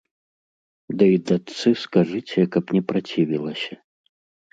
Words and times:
Ды 1.01 1.05
і 1.15 1.19
дачцы 1.31 1.73
скажыце, 1.83 2.39
каб 2.57 2.73
не 2.79 2.81
працівілася. 2.93 3.73